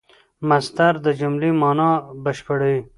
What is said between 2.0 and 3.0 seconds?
بشپړوي.